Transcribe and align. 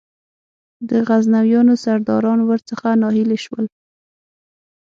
د 0.89 0.91
غزنویانو 1.07 1.73
سرداران 1.83 2.39
ور 2.43 2.59
څخه 2.69 2.87
ناهیلي 3.01 3.37
شول. 3.45 3.65